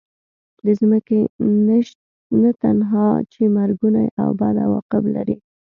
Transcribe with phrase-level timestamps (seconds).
[0.65, 1.19] د ځمکې
[1.67, 1.99] نشست
[2.41, 5.37] نه تنها چې مرګوني او بد عواقب لري.